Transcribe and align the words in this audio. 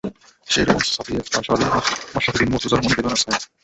সেই 0.47 0.65
রোমাঞ্চ 0.65 0.87
ছাপিয়ে 0.95 1.21
কাল 1.25 1.43
সারা 1.45 1.57
দিন 1.59 1.69
মাশরাফি 2.13 2.39
বিন 2.39 2.49
মুর্তজার 2.51 2.79
মনে 2.81 2.95
বেদনার 2.97 3.19
ছায়া। 3.21 3.39